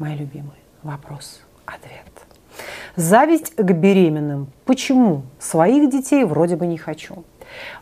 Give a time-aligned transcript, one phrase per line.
[0.00, 0.58] мои любимые.
[0.82, 2.10] Вопрос, ответ.
[2.96, 4.48] Зависть к беременным.
[4.64, 5.22] Почему?
[5.38, 7.24] Своих детей вроде бы не хочу.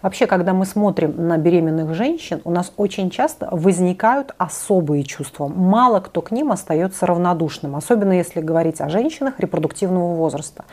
[0.03, 5.49] Вообще, когда мы смотрим на беременных женщин, у нас очень часто возникают особые чувства.
[5.49, 10.65] Мало кто к ним остается равнодушным, особенно если говорить о женщинах репродуктивного возраста.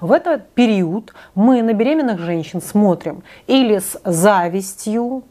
[0.00, 5.22] В этот период мы на беременных женщин смотрим или с завистью,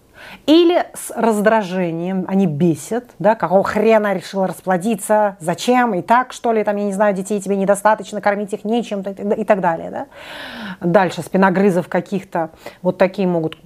[0.45, 6.63] или с раздражением, они бесят, да, какого хрена решила расплодиться, зачем, и так, что ли,
[6.63, 10.07] там, я не знаю, детей тебе недостаточно, кормить их нечем, и так далее, да.
[10.81, 12.51] Дальше спиногрызов каких-то,
[12.81, 13.57] вот такие могут,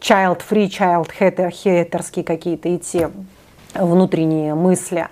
[0.00, 3.06] child-free, child-хетерские какие-то идти
[3.74, 5.08] внутренние мысли.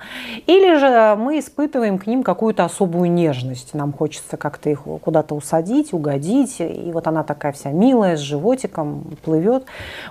[0.47, 3.75] Или же мы испытываем к ним какую-то особую нежность.
[3.75, 6.61] Нам хочется как-то их куда-то усадить, угодить.
[6.61, 9.65] И вот она такая вся милая, с животиком, плывет.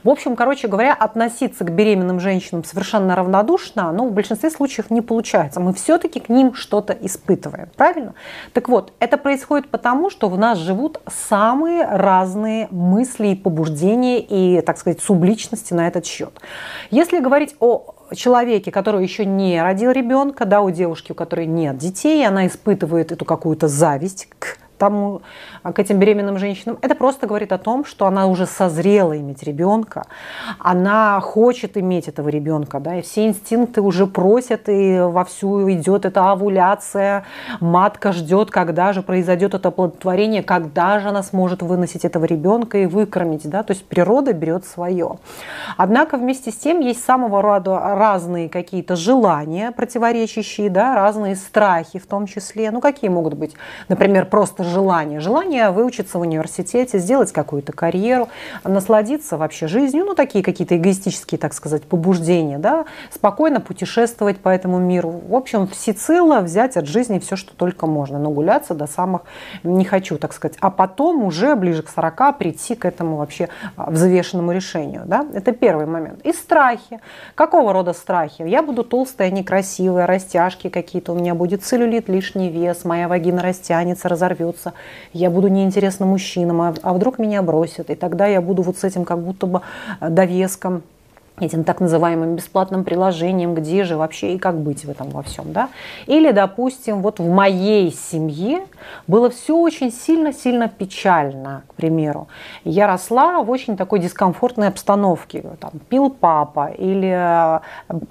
[0.03, 5.01] В общем, короче говоря, относиться к беременным женщинам совершенно равнодушно, но в большинстве случаев не
[5.01, 5.59] получается.
[5.59, 7.69] Мы все-таки к ним что-то испытываем.
[7.75, 8.13] Правильно?
[8.53, 14.61] Так вот, это происходит потому, что в нас живут самые разные мысли и побуждения и,
[14.61, 16.39] так сказать, субличности на этот счет.
[16.89, 21.77] Если говорить о человеке, который еще не родил ребенка, да, у девушки, у которой нет
[21.77, 25.21] детей, она испытывает эту какую-то зависть к тому,
[25.63, 30.05] к этим беременным женщинам, это просто говорит о том, что она уже созрела иметь ребенка,
[30.57, 36.31] она хочет иметь этого ребенка, да, и все инстинкты уже просят, и вовсю идет эта
[36.31, 37.25] овуляция,
[37.59, 42.87] матка ждет, когда же произойдет это оплодотворение, когда же она сможет выносить этого ребенка и
[42.87, 45.19] выкормить, да, то есть природа берет свое.
[45.77, 52.07] Однако вместе с тем есть самого рода разные какие-то желания противоречащие, да, разные страхи в
[52.07, 53.53] том числе, ну какие могут быть,
[53.87, 55.19] например, просто желание.
[55.19, 58.29] Желание выучиться в университете, сделать какую-то карьеру,
[58.63, 64.79] насладиться вообще жизнью, ну, такие какие-то эгоистические, так сказать, побуждения, да, спокойно путешествовать по этому
[64.79, 65.21] миру.
[65.27, 69.21] В общем, всецело взять от жизни все, что только можно, но гуляться до самых
[69.63, 70.57] не хочу, так сказать.
[70.61, 75.25] А потом уже ближе к 40 прийти к этому вообще а, взвешенному решению, да.
[75.33, 76.21] Это первый момент.
[76.23, 76.99] И страхи.
[77.35, 78.43] Какого рода страхи?
[78.43, 84.07] Я буду толстая, некрасивая, растяжки какие-то, у меня будет целлюлит, лишний вес, моя вагина растянется,
[84.07, 84.73] разорвется, вернуться,
[85.13, 88.83] я буду неинтересна мужчинам, а, а вдруг меня бросят, и тогда я буду вот с
[88.83, 89.61] этим как будто бы
[89.99, 90.83] э, довеском
[91.41, 95.51] этим так называемым бесплатным приложением, где же вообще и как быть в этом во всем,
[95.51, 95.69] да?
[96.07, 98.65] Или, допустим, вот в моей семье
[99.07, 102.27] было все очень сильно-сильно печально, к примеру.
[102.63, 105.43] Я росла в очень такой дискомфортной обстановке.
[105.59, 107.59] Там, пил папа или э,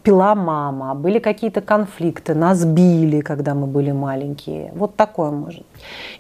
[0.02, 4.72] пила мама, были какие-то конфликты, нас били, когда мы были маленькие.
[4.74, 5.64] Вот такое может.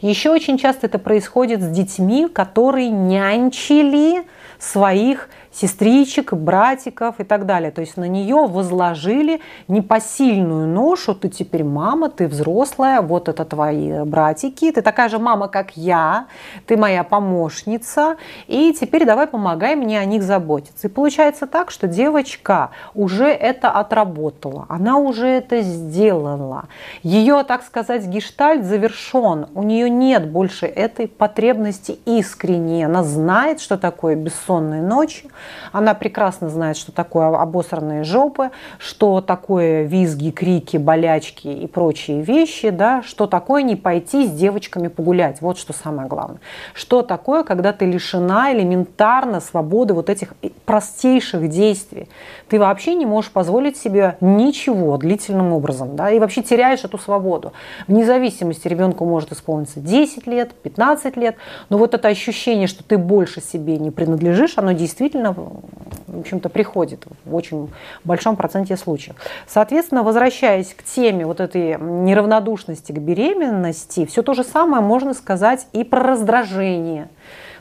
[0.00, 4.24] Еще очень часто это происходит с детьми, которые нянчили
[4.58, 7.70] своих сестричек, братиков и так далее.
[7.70, 14.04] То есть на нее возложили непосильную ношу, ты теперь мама, ты взрослая, вот это твои
[14.04, 16.26] братики, ты такая же мама, как я,
[16.66, 18.16] ты моя помощница,
[18.46, 20.86] и теперь давай помогай мне о них заботиться.
[20.86, 26.66] И получается так, что девочка уже это отработала, она уже это сделала.
[27.02, 33.76] Ее, так сказать, гештальт завершен, у нее нет больше этой потребности искренней, она знает, что
[33.76, 35.28] такое бессонные ночи,
[35.72, 42.70] она прекрасно знает, что такое обосранные жопы, что такое визги, крики, болячки и прочие вещи,
[42.70, 45.40] да, что такое не пойти с девочками погулять.
[45.40, 46.40] Вот что самое главное.
[46.74, 50.34] Что такое, когда ты лишена элементарно свободы вот этих
[50.64, 52.08] простейших действий.
[52.48, 57.52] Ты вообще не можешь позволить себе ничего длительным образом, да, и вообще теряешь эту свободу.
[57.86, 61.36] Вне зависимости ребенку может исполниться 10 лет, 15 лет,
[61.68, 67.06] но вот это ощущение, что ты больше себе не принадлежишь, оно действительно в общем-то, приходит
[67.24, 67.70] в очень
[68.04, 69.16] большом проценте случаев.
[69.46, 75.66] Соответственно, возвращаясь к теме вот этой неравнодушности к беременности, все то же самое можно сказать
[75.72, 77.08] и про раздражение.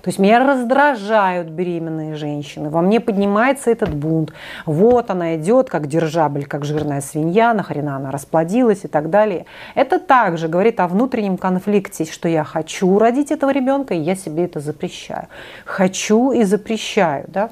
[0.02, 4.34] То есть меня раздражают беременные женщины, во мне поднимается этот бунт.
[4.66, 9.46] Вот она идет, как держабль, как жирная свинья, нахрена она расплодилась и так далее.
[9.75, 14.46] Это также говорит о внутреннем конфликте, что я хочу родить этого ребенка, и я себе
[14.46, 15.28] это запрещаю.
[15.66, 17.50] Хочу и запрещаю, да?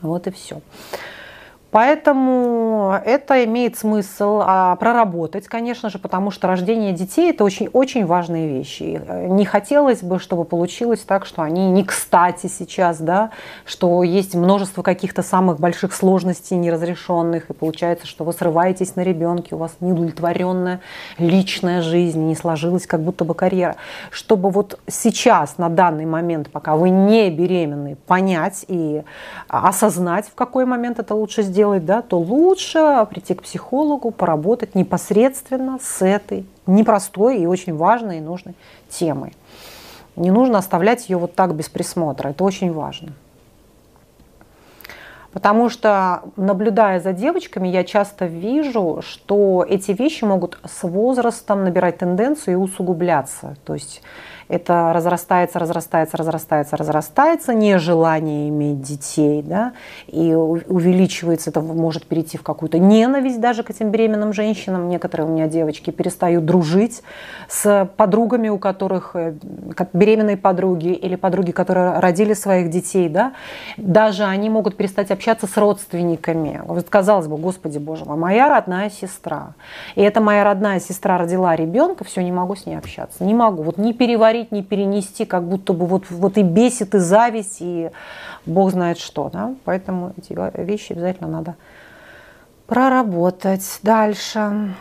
[0.00, 0.60] Вот и все.
[1.70, 8.48] Поэтому это имеет смысл а, проработать, конечно же, потому что рождение детей– это очень-очень важные
[8.48, 9.02] вещи.
[9.06, 13.32] Э, не хотелось бы, чтобы получилось так, что они не кстати сейчас, да,
[13.66, 19.54] что есть множество каких-то самых больших сложностей неразрешенных, и получается, что вы срываетесь на ребенке,
[19.54, 20.80] у вас неудовлетворенная
[21.18, 23.76] личная жизнь, не сложилась как будто бы карьера.
[24.10, 29.02] Чтобы вот сейчас, на данный момент, пока вы не беременны, понять и
[29.48, 34.76] осознать, в какой момент это лучше сделать, делать, да, то лучше прийти к психологу, поработать
[34.76, 38.54] непосредственно с этой непростой и очень важной и нужной
[38.88, 39.32] темой.
[40.14, 42.28] Не нужно оставлять ее вот так без присмотра.
[42.28, 43.08] Это очень важно.
[45.32, 51.98] Потому что, наблюдая за девочками, я часто вижу, что эти вещи могут с возрастом набирать
[51.98, 53.56] тенденцию и усугубляться.
[53.64, 54.02] То есть
[54.48, 59.72] это разрастается, разрастается, разрастается, разрастается, нежелание иметь детей, да,
[60.06, 64.88] и увеличивается, это может перейти в какую-то ненависть даже к этим беременным женщинам.
[64.88, 67.02] Некоторые у меня девочки перестают дружить
[67.48, 69.34] с подругами, у которых э,
[69.92, 73.34] беременные подруги или подруги, которые родили своих детей, да,
[73.76, 76.62] даже они могут перестать общаться с родственниками.
[76.64, 79.54] Вот казалось бы, Господи Боже мой, моя родная сестра.
[79.94, 83.62] И эта моя родная сестра родила ребенка, все, не могу с ней общаться, не могу,
[83.62, 87.58] вот не переварить переварить, не перенести, как будто бы вот, вот и бесит, и зависть,
[87.60, 87.90] и
[88.46, 89.30] бог знает что.
[89.32, 89.54] Да?
[89.64, 91.56] Поэтому эти вещи обязательно надо
[92.66, 93.80] проработать.
[93.82, 94.74] Дальше.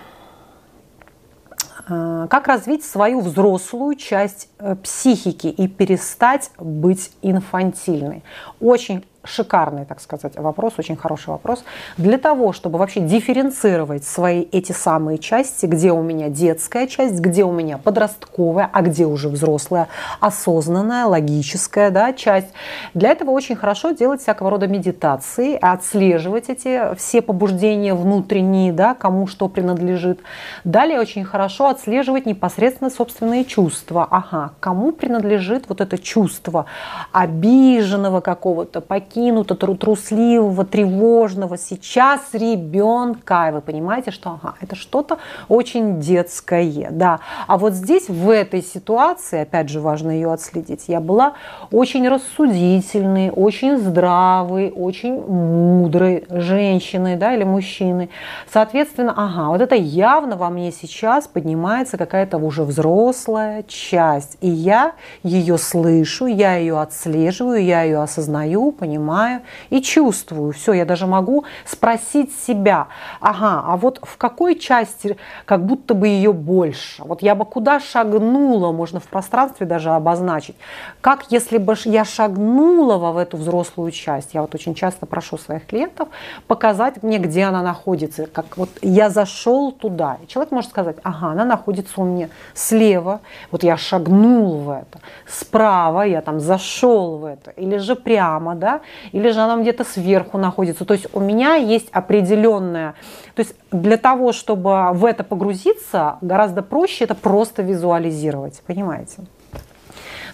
[1.90, 8.24] А, как развить свою взрослую часть э, психики и перестать быть инфантильной?
[8.60, 11.64] Очень шикарный, так сказать, вопрос, очень хороший вопрос.
[11.98, 17.44] Для того, чтобы вообще дифференцировать свои эти самые части, где у меня детская часть, где
[17.44, 19.88] у меня подростковая, а где уже взрослая,
[20.20, 22.50] осознанная, логическая да, часть.
[22.94, 29.28] Для этого очень хорошо делать всякого рода медитации, отслеживать эти все побуждения внутренние, да, кому
[29.28, 30.20] что принадлежит.
[30.64, 34.08] Далее очень хорошо отслеживать непосредственно собственные чувства.
[34.10, 36.66] Ага, кому принадлежит вот это чувство
[37.12, 41.58] обиженного какого-то, покинутого, опрокинуто, трусливого, тревожного.
[41.58, 45.18] Сейчас ребенка, и вы понимаете, что ага, это что-то
[45.48, 46.90] очень детское.
[46.92, 47.20] Да.
[47.48, 51.34] А вот здесь, в этой ситуации, опять же, важно ее отследить, я была
[51.72, 58.10] очень рассудительной, очень здравой, очень мудрой женщиной да, или мужчиной.
[58.52, 64.38] Соответственно, ага, вот это явно во мне сейчас поднимается какая-то уже взрослая часть.
[64.42, 64.94] И я
[65.24, 70.52] ее слышу, я ее отслеживаю, я ее осознаю, понимаю, понимаю и чувствую.
[70.54, 72.88] Все, я даже могу спросить себя,
[73.22, 77.04] ага, а вот в какой части как будто бы ее больше?
[77.04, 80.56] Вот я бы куда шагнула, можно в пространстве даже обозначить.
[81.02, 84.34] Как если бы я шагнула в эту взрослую часть?
[84.34, 86.10] Я вот очень часто прошу своих клиентов
[86.48, 88.28] показать мне, где она находится.
[88.28, 90.18] Как вот я зашел туда.
[90.24, 93.22] И человек может сказать, ага, она находится у меня слева,
[93.52, 98.82] вот я шагнул в это, справа я там зашел в это, или же прямо, да,
[99.12, 100.86] или же она где-то сверху находится.
[100.86, 102.96] То есть у меня есть определенная...
[103.36, 109.24] То есть для того, чтобы в это погрузиться, гораздо проще это просто визуализировать, понимаете?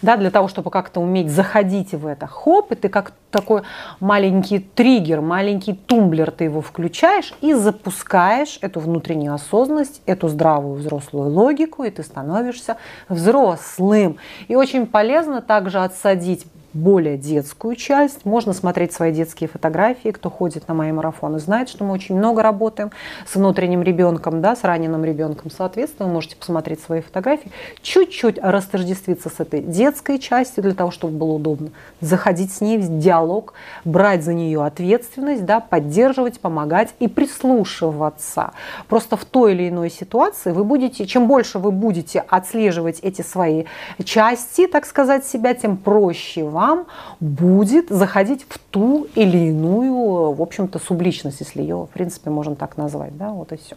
[0.04, 2.28] да, для того, чтобы как-то уметь заходить в это.
[2.28, 3.62] Хоп, и ты как такой
[4.02, 11.30] маленький триггер, маленький тумблер, ты его включаешь и запускаешь эту внутреннюю осознанность, эту здравую взрослую
[11.30, 12.76] логику, и ты становишься
[13.08, 14.18] взрослым.
[14.50, 18.25] И очень полезно также отсадить более детскую часть.
[18.25, 20.10] Можно смотреть свои детские фотографии.
[20.10, 22.92] Кто ходит на мои марафоны, знает, что мы очень много работаем
[23.28, 25.52] с внутренним ребенком, да, с раненым ребенком.
[25.52, 31.18] Соответственно, вы можете посмотреть свои фотографии, чуть-чуть растождествиться с этой детской частью для того, чтобы
[31.18, 31.70] было удобно.
[32.02, 33.54] Заходить с ней в диалог,
[33.86, 38.52] брать за нее ответственность, да, поддерживать, помогать и прислушиваться.
[38.88, 43.66] Просто в той или иной ситуации вы будете, чем больше вы будете отслеживать эти свои
[44.04, 46.88] части, так сказать, себя, тем проще вам вам
[47.20, 52.78] будет заходить в ту или иную, в общем-то, субличность, если ее, в принципе, можно так
[52.78, 53.18] назвать.
[53.18, 53.32] Да?
[53.32, 53.76] Вот и все.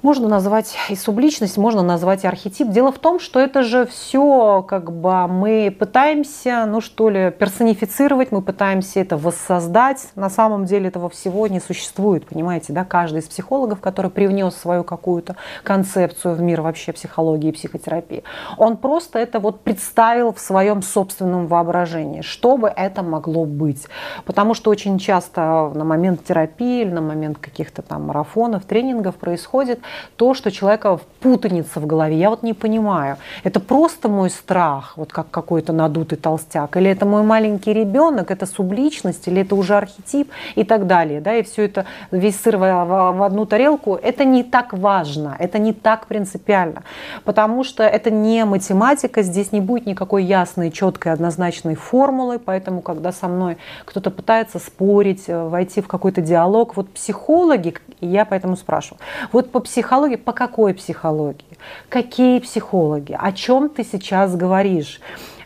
[0.00, 2.68] Можно назвать и субличность, можно назвать и архетип.
[2.68, 8.30] Дело в том, что это же все, как бы мы пытаемся, ну что ли, персонифицировать,
[8.30, 10.10] мы пытаемся это воссоздать.
[10.14, 12.84] На самом деле этого всего не существует, понимаете, да?
[12.84, 18.22] Каждый из психологов, который привнес свою какую-то концепцию в мир вообще психологии и психотерапии,
[18.56, 23.88] он просто это вот представил в своем собственном воображении, что бы это могло быть.
[24.24, 29.80] Потому что очень часто на момент терапии или на момент каких-то там марафонов, тренингов происходит
[30.16, 32.16] то, что человека путаница в голове.
[32.16, 37.06] Я вот не понимаю, это просто мой страх, вот как какой-то надутый толстяк, или это
[37.06, 41.20] мой маленький ребенок, это субличность, или это уже архетип и так далее.
[41.20, 41.34] Да?
[41.34, 45.72] И все это, весь сыр в, в одну тарелку, это не так важно, это не
[45.72, 46.82] так принципиально,
[47.24, 53.12] потому что это не математика, здесь не будет никакой ясной, четкой, однозначной формулы, поэтому, когда
[53.12, 59.00] со мной кто-то пытается спорить, э, войти в какой-то диалог, вот психологи, я поэтому спрашиваю,
[59.32, 61.56] вот по психологии, по какой психологии?
[61.88, 63.16] Какие психологи?
[63.16, 65.00] О чем ты сейчас говоришь?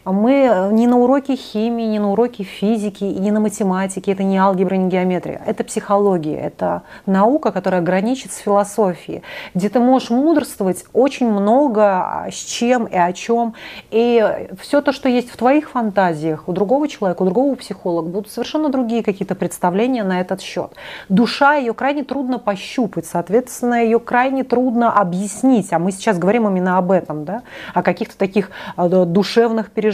[0.04, 4.36] Мы не на уроке химии, не на уроке физики, и не на математике, это не
[4.36, 9.22] алгебра, не геометрия, это психология, это наука, которая граничит с философией,
[9.54, 13.54] где ты можешь мудрствовать очень много с чем и о чем,
[13.90, 18.32] и все то, что есть в твоих фантазиях, у другого человека, у другого психолога, будут
[18.32, 20.72] совершенно другие какие-то представления на этот счет.
[21.08, 26.76] Душа, ее крайне трудно пощупать, соответственно, ее крайне трудно объяснить, а мы сейчас говорим именно
[26.76, 27.42] об этом, да,
[27.72, 29.91] о каких-то таких э, душевных переживаниях,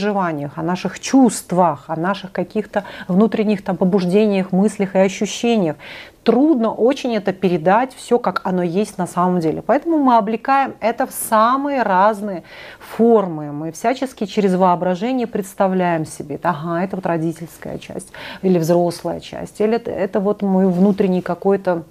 [0.57, 5.77] о наших чувствах, о наших каких-то внутренних там побуждениях, мыслях и ощущениях.
[6.23, 9.63] Трудно очень это передать, все как оно есть на самом деле.
[9.63, 12.43] Поэтому мы облекаем это в самые разные
[12.79, 13.53] формы.
[13.53, 18.13] Мы всячески через воображение представляем себе, ага, это вот родительская часть,
[18.43, 21.85] или взрослая часть, или это, это вот мой внутренний какой-то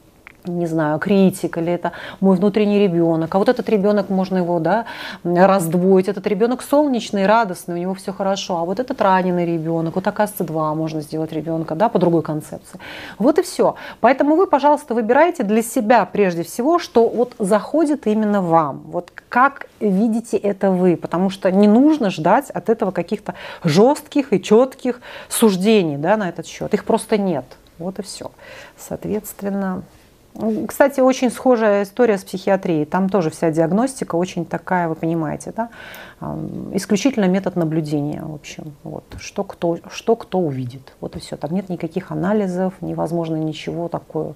[0.48, 3.34] не знаю, критик, или это мой внутренний ребенок.
[3.36, 4.86] А вот этот ребенок, можно его да,
[5.24, 6.08] раздвоить.
[6.08, 8.58] Этот ребенок солнечный, радостный, у него все хорошо.
[8.58, 12.80] А вот этот раненый ребенок, вот оказывается два можно сделать ребенка, да, по другой концепции.
[13.18, 13.76] Вот и все.
[14.00, 18.84] Поэтому вы, пожалуйста, выбирайте для себя прежде всего, что вот заходит именно вам.
[18.88, 24.42] Вот как видите это вы, потому что не нужно ждать от этого каких-то жестких и
[24.42, 26.74] четких суждений да, на этот счет.
[26.74, 27.46] Их просто нет.
[27.78, 28.32] Вот и все.
[28.78, 29.84] Соответственно,
[30.68, 32.86] кстати, очень схожая история с психиатрией.
[32.86, 35.70] Там тоже вся диагностика очень такая, вы понимаете, да?
[36.74, 38.74] исключительно метод наблюдения, в общем.
[38.84, 39.04] Вот.
[39.20, 40.94] Что, кто, что кто увидит.
[41.00, 41.38] Вот и все.
[41.38, 44.34] Там нет никаких анализов, невозможно ничего такое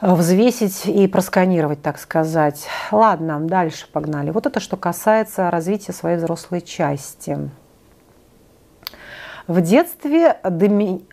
[0.00, 2.66] взвесить и просканировать, так сказать.
[2.92, 4.30] Ладно, дальше погнали.
[4.30, 7.50] Вот это что касается развития своей взрослой части.
[9.48, 10.68] В детстве, до,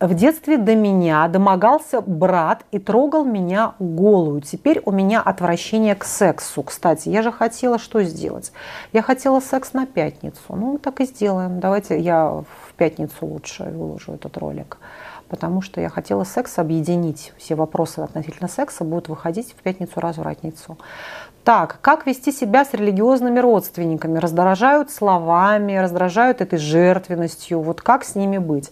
[0.06, 4.42] в детстве до меня домогался брат и трогал меня голую.
[4.42, 6.62] Теперь у меня отвращение к сексу.
[6.62, 8.52] Кстати, я же хотела что сделать?
[8.92, 10.42] Я хотела секс на пятницу.
[10.50, 11.62] Ну, так и сделаем.
[11.62, 14.80] Давайте я в пятницу лучше выложу этот ролик.
[15.30, 17.34] Потому что я хотела секс объединить.
[17.38, 20.78] Все вопросы относительно секса будут выходить в пятницу-развратницу.
[21.44, 24.18] Так, как вести себя с религиозными родственниками?
[24.18, 27.62] Раздражают словами, раздражают этой жертвенностью.
[27.62, 28.72] Вот как с ними быть?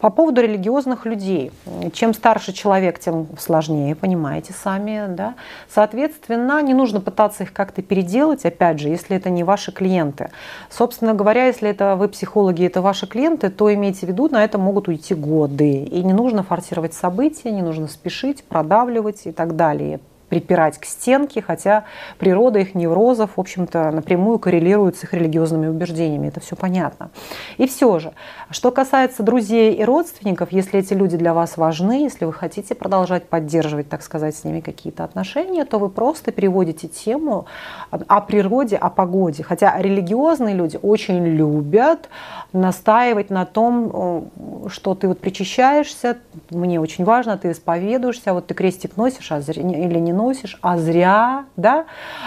[0.00, 1.50] По поводу религиозных людей.
[1.92, 5.06] Чем старше человек, тем сложнее, понимаете сами.
[5.08, 5.34] Да?
[5.68, 10.30] Соответственно, не нужно пытаться их как-то переделать, опять же, если это не ваши клиенты.
[10.70, 14.56] Собственно говоря, если это вы психологи, это ваши клиенты, то имейте в виду, на это
[14.58, 15.82] могут уйти годы.
[15.82, 21.42] И не нужно форсировать события, не нужно спешить, продавливать и так далее припирать к стенке,
[21.42, 21.84] хотя
[22.18, 26.28] природа их неврозов, в общем-то, напрямую коррелирует с их религиозными убеждениями.
[26.28, 27.10] Это все понятно.
[27.56, 28.12] И все же,
[28.50, 33.28] что касается друзей и родственников, если эти люди для вас важны, если вы хотите продолжать
[33.28, 37.46] поддерживать, так сказать, с ними какие-то отношения, то вы просто переводите тему
[37.90, 39.42] о природе, о погоде.
[39.42, 42.08] Хотя религиозные люди очень любят
[42.52, 44.30] настаивать на том,
[44.68, 46.18] что ты вот причащаешься,
[46.50, 51.46] мне очень важно, ты исповедуешься, вот ты крестик носишь а или не носишь, а зря,
[51.56, 51.86] да,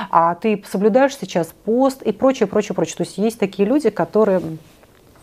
[0.09, 2.95] а ты соблюдаешь сейчас пост и прочее, прочее, прочее.
[2.97, 4.41] То есть есть такие люди, которые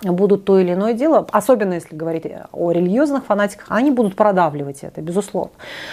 [0.03, 5.01] будут то или иное дело, особенно если говорить о религиозных фанатиках, они будут продавливать это,
[5.01, 5.53] безусловно.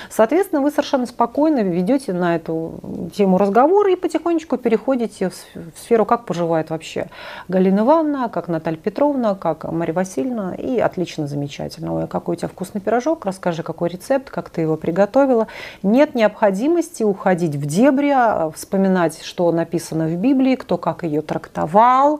[0.09, 2.79] Соответственно, вы совершенно спокойно ведете на эту
[3.15, 7.07] тему разговор и потихонечку переходите в сферу, как поживает вообще
[7.47, 11.95] Галина Ивановна, как Наталья Петровна, как Мария Васильевна, и отлично, замечательно.
[11.95, 15.47] Ой, какой у тебя вкусный пирожок, расскажи, какой рецепт, как ты его приготовила.
[15.81, 22.19] Нет необходимости уходить в дебри, а вспоминать, что написано в Библии, кто как ее трактовал,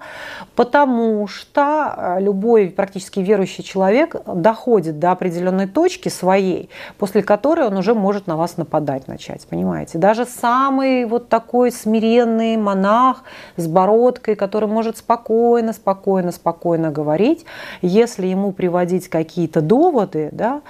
[0.56, 7.78] потому что Э, любой практически верующий человек доходит до определенной точки своей, после которой он
[7.78, 9.98] уже может на вас нападать начать, понимаете?
[9.98, 13.24] Даже самый вот такой смиренный монах
[13.58, 17.46] с бородкой, который может спокойно, спокойно, спокойно говорить,
[17.82, 20.62] если ему приводить какие-то доводы, да,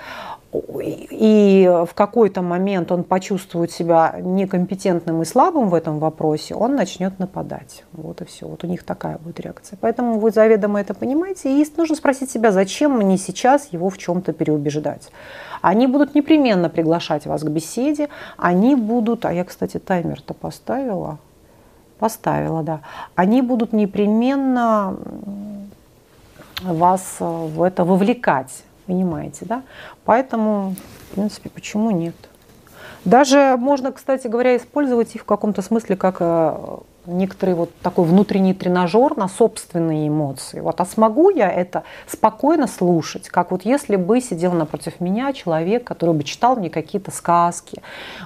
[0.81, 7.17] и в какой-то момент он почувствует себя некомпетентным и слабым в этом вопросе, он начнет
[7.19, 7.83] нападать.
[7.93, 8.47] Вот и все.
[8.47, 9.77] Вот у них такая будет реакция.
[9.81, 11.50] Поэтому вы заведомо это понимаете.
[11.50, 15.12] И нужно спросить себя, зачем мне сейчас его в чем-то переубеждать.
[15.62, 18.09] Они будут непременно приглашать вас к беседе.
[18.38, 21.17] Они будут, а я, кстати, таймер-то поставила.
[21.97, 22.81] Поставила, да.
[23.15, 24.97] Они будут непременно
[26.62, 29.63] вас в это вовлекать Понимаете, да?
[30.04, 30.75] Поэтому,
[31.10, 32.15] в принципе, почему нет?
[33.04, 38.53] Даже можно, кстати говоря, использовать их в каком-то смысле как э, некоторый вот такой внутренний
[38.53, 40.59] тренажер на собственные эмоции.
[40.59, 45.83] Вот, а смогу я это спокойно слушать, как вот если бы сидел напротив меня человек,
[45.83, 47.81] который бы читал мне какие-то сказки,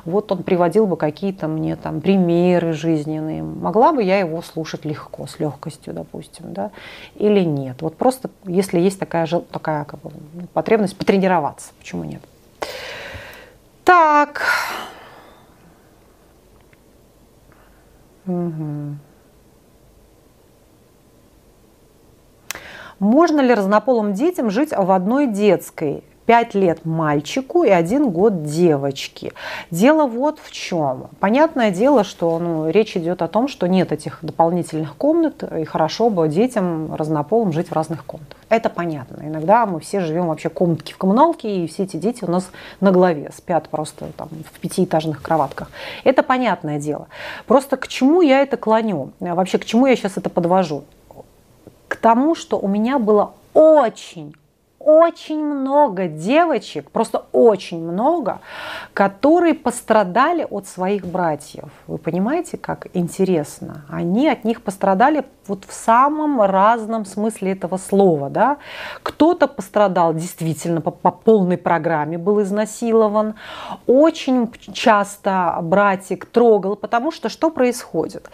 [0.06, 5.28] вот он приводил бы какие-то мне там примеры жизненные, могла бы я его слушать легко,
[5.28, 6.72] с легкостью, допустим, да,
[7.16, 7.82] или нет.
[7.82, 10.12] Вот просто, если есть такая, такая как бы,
[10.54, 12.22] потребность потренироваться, почему нет?
[13.84, 14.44] Так,
[18.30, 18.96] Угу.
[23.00, 26.04] Можно ли разнополым детям жить в одной детской?
[26.30, 29.34] 5 лет мальчику и 1 год девочке.
[29.72, 31.08] Дело вот в чем.
[31.20, 36.12] Понятное дело, что ну, речь идет о том, что нет этих дополнительных комнат, и хорошо
[36.12, 38.38] бы детям разнополым жить в разных комнатах.
[38.50, 39.24] Это понятно.
[39.24, 42.92] Иногда мы все живем вообще комнатки в коммуналке, и все эти дети у нас на
[42.92, 45.72] голове спят просто там в пятиэтажных кроватках.
[46.04, 47.08] Это понятное дело.
[47.48, 49.14] Просто к чему я это клоню?
[49.20, 50.84] Вообще, к чему я сейчас это подвожу?
[51.88, 54.36] К тому, что у меня было очень
[54.80, 58.40] очень много девочек, просто очень много,
[58.94, 61.70] которые пострадали от своих братьев.
[61.88, 63.86] Вы понимаете, как интересно?
[63.90, 68.30] Они от них пострадали вот в самом разном смысле этого слова.
[68.30, 68.58] Да?
[69.04, 73.36] Кто-то пострадал действительно по, по полной программе, был изнасилован.
[73.88, 78.30] Очень часто братик трогал, потому что что происходит?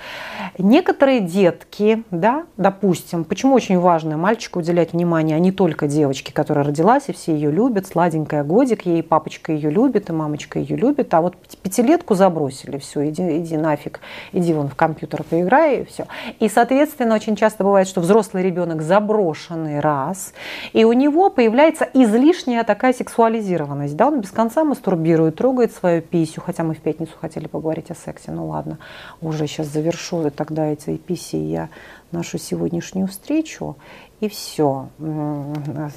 [0.57, 6.65] Некоторые детки, да, допустим, почему очень важно мальчику уделять внимание, а не только девочке, которая
[6.65, 11.11] родилась, и все ее любят, сладенькая годик, ей папочка ее любит, и мамочка ее любит,
[11.13, 14.01] а вот пятилетку забросили, все, иди, иди нафиг,
[14.33, 16.05] иди вон в компьютер поиграй, и все.
[16.39, 20.33] И, соответственно, очень часто бывает, что взрослый ребенок заброшенный раз,
[20.73, 26.41] и у него появляется излишняя такая сексуализированность, да, он без конца мастурбирует, трогает свою писю,
[26.41, 28.77] хотя мы в пятницу хотели поговорить о сексе, ну ладно,
[29.21, 31.69] уже сейчас завершу тогда эти писи я
[32.11, 33.77] нашу сегодняшнюю встречу
[34.21, 34.87] и все.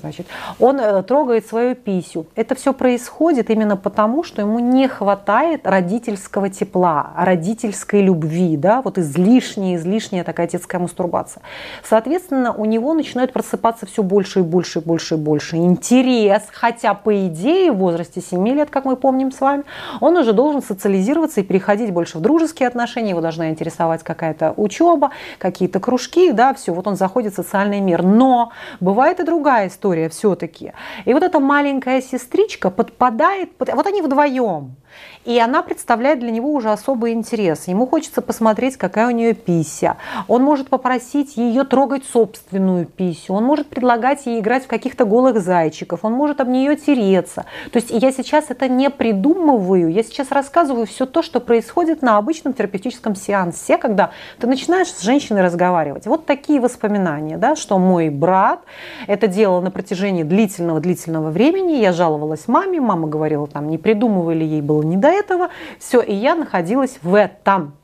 [0.01, 0.27] Значит,
[0.59, 2.27] он э, трогает свою писю.
[2.35, 8.99] Это все происходит именно потому, что ему не хватает родительского тепла, родительской любви, да, вот
[8.99, 11.43] излишняя, излишняя такая детская мастурбация.
[11.85, 16.95] Соответственно, у него начинает просыпаться все больше и больше и больше и больше интерес, хотя
[16.95, 19.63] по идее в возрасте 7 лет, как мы помним с вами,
[20.01, 25.11] он уже должен социализироваться и переходить больше в дружеские отношения, его должна интересовать какая-то учеба,
[25.39, 28.51] какие-то кружки, да, все, вот он заходит в социальный мир но
[28.81, 30.73] бывает и другая история все-таки.
[31.05, 33.73] И вот эта маленькая сестричка подпадает, под...
[33.75, 34.77] вот они вдвоем.
[35.25, 37.69] И она представляет для него уже особый интерес.
[37.69, 39.97] Ему хочется посмотреть, какая у нее пися.
[40.27, 43.35] Он может попросить ее трогать собственную писю.
[43.35, 46.01] Он может предлагать ей играть в каких-то голых зайчиков.
[46.03, 47.45] Он может об нее тереться.
[47.73, 49.93] То есть я сейчас это не придумываю.
[49.93, 55.03] Я сейчас рассказываю все то, что происходит на обычном терапевтическом сеансе, когда ты начинаешь с
[55.03, 56.07] женщиной разговаривать.
[56.07, 58.61] Вот такие воспоминания, да, что мой брат
[59.07, 61.75] это делал на протяжении длительного-длительного времени.
[61.75, 65.51] Я жаловалась маме, мама говорила, там, не придумывали ей было не до этого.
[65.79, 67.78] Все, и я находилась в этом.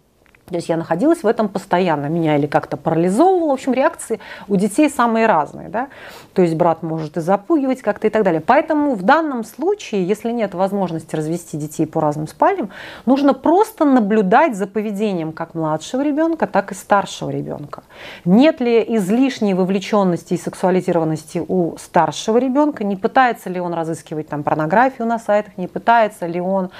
[0.46, 3.50] То есть я находилась в этом постоянно, меня или как-то парализовывало.
[3.50, 5.68] В общем, реакции у детей самые разные.
[5.70, 5.88] Да?
[6.34, 8.42] То есть брат может и запугивать как-то и так далее.
[8.42, 12.70] Поэтому в данном случае, если нет возможности развести детей по разным спальням,
[13.06, 17.82] нужно просто наблюдать за поведением как младшего ребенка, так и старшего ребенка.
[18.26, 24.42] Нет ли излишней вовлеченности и сексуализированности у старшего ребенка, не пытается ли он разыскивать там
[24.42, 26.70] порнографию на сайтах, не пытается ли он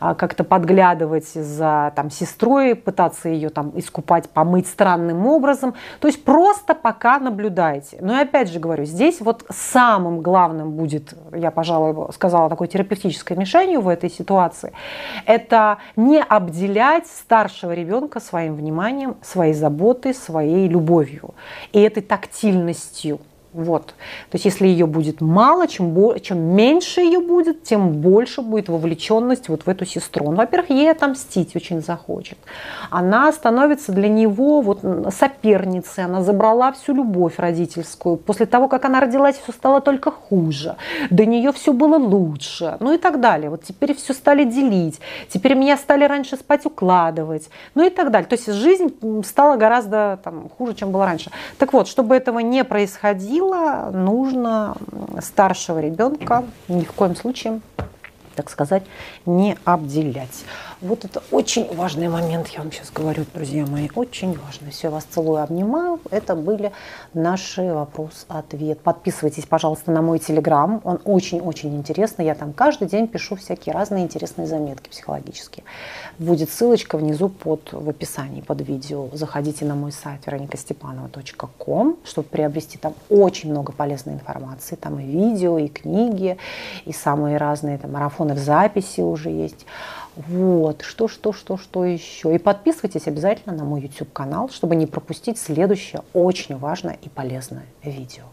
[0.00, 5.74] а, как-то подглядывать за там, сестрой, пытаться пытаться ее там искупать, помыть странным образом.
[6.00, 7.98] То есть просто пока наблюдайте.
[8.00, 13.36] Но и опять же говорю, здесь вот самым главным будет, я, пожалуй, сказала, такой терапевтической
[13.36, 14.72] мишенью в этой ситуации,
[15.26, 21.34] это не обделять старшего ребенка своим вниманием, своей заботой, своей любовью
[21.72, 23.20] и этой тактильностью.
[23.52, 23.86] Вот.
[23.86, 29.50] То есть если ее будет мало, чем, чем меньше ее будет, тем больше будет вовлеченность
[29.50, 30.26] вот в эту сестру.
[30.26, 32.38] Он, во-первых, ей отомстить очень захочет.
[32.90, 34.80] Она становится для него вот
[35.14, 38.16] соперницей, она забрала всю любовь родительскую.
[38.16, 40.76] После того, как она родилась, все стало только хуже.
[41.10, 42.78] До нее все было лучше.
[42.80, 43.50] Ну и так далее.
[43.50, 44.98] Вот теперь все стали делить.
[45.28, 47.50] Теперь меня стали раньше спать укладывать.
[47.74, 48.28] Ну и так далее.
[48.28, 48.94] То есть жизнь
[49.26, 51.30] стала гораздо там, хуже, чем была раньше.
[51.58, 54.76] Так вот, чтобы этого не происходило, сила, нужно
[55.20, 57.60] старшего ребенка ни в коем случае,
[58.34, 58.84] так сказать,
[59.26, 60.44] не обделять.
[60.82, 64.72] Вот это очень важный момент, я вам сейчас говорю, друзья мои, очень важный.
[64.72, 66.00] Все, вас целую, обнимаю.
[66.10, 66.72] Это были
[67.14, 68.80] наши вопрос-ответ.
[68.80, 70.80] Подписывайтесь, пожалуйста, на мой телеграм.
[70.82, 72.24] Он очень-очень интересный.
[72.24, 75.62] Я там каждый день пишу всякие разные интересные заметки психологические.
[76.18, 79.08] Будет ссылочка внизу под, в описании под видео.
[79.12, 84.74] Заходите на мой сайт вероникастепанова.ком, чтобы приобрести там очень много полезной информации.
[84.74, 86.38] Там и видео, и книги,
[86.86, 89.64] и самые разные там, марафоны в записи уже есть.
[90.16, 92.34] Вот, что, что, что, что еще.
[92.34, 97.64] И подписывайтесь обязательно на мой YouTube канал, чтобы не пропустить следующее очень важное и полезное
[97.82, 98.24] видео.